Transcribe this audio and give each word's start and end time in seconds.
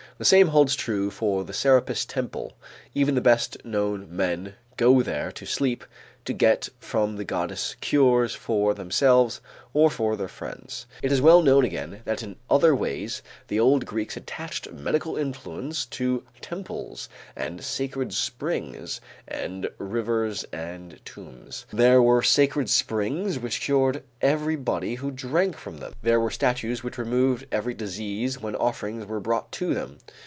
The 0.17 0.25
same 0.25 0.49
holds 0.49 0.75
true 0.75 1.09
for 1.09 1.43
the 1.43 1.51
Serapis 1.51 2.05
temple; 2.05 2.53
even 2.93 3.15
the 3.15 3.21
best 3.21 3.57
known 3.65 4.05
men 4.15 4.53
go 4.77 5.01
there 5.01 5.31
to 5.31 5.47
sleep 5.47 5.83
to 6.23 6.33
get 6.33 6.69
from 6.79 7.15
the 7.15 7.25
goddess 7.25 7.75
cures 7.81 8.35
for 8.35 8.75
themselves 8.75 9.41
or 9.73 9.89
for 9.89 10.15
their 10.15 10.27
friends. 10.27 10.85
It 11.01 11.11
is 11.11 11.19
well 11.21 11.41
known 11.41 11.65
again 11.65 12.01
that 12.05 12.21
in 12.21 12.35
other 12.47 12.75
ways 12.75 13.23
the 13.47 13.59
old 13.59 13.87
Greeks 13.87 14.15
attached 14.15 14.71
medical 14.71 15.17
influence 15.17 15.83
to 15.87 16.23
temples 16.39 17.09
and 17.35 17.63
sacred 17.63 18.13
springs 18.13 19.01
and 19.27 19.67
rivers 19.79 20.43
and 20.53 21.03
tombs. 21.05 21.65
There 21.73 22.03
were 22.03 22.21
sacred 22.21 22.69
springs 22.69 23.39
which 23.39 23.61
cured 23.61 24.03
everybody 24.21 24.95
who 24.95 25.09
drank 25.09 25.57
from 25.57 25.77
them, 25.79 25.93
there 26.03 26.19
were 26.19 26.29
statues 26.31 26.83
which 26.83 26.99
removed 26.99 27.47
every 27.51 27.73
disease 27.73 28.39
when 28.39 28.55
offerings 28.57 29.07
were 29.07 29.19
brought 29.19 29.51
to 29.53 29.73
them. 29.73 29.97